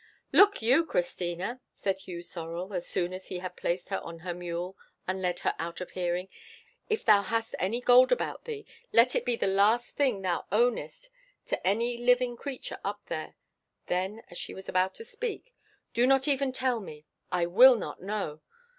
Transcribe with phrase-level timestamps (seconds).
[0.33, 4.33] "Look you, Christina," said Hugh Sorel, as soon as he had placed her on her
[4.33, 4.75] mule,
[5.07, 6.27] and led her out of hearing,
[6.89, 11.11] "if thou hast any gold about thee, let it be the last thing thou ownest
[11.45, 13.35] to any living creature up there."
[13.85, 17.05] Then, as she was about to speak—"Do not even tell me.
[17.31, 18.41] I will not know."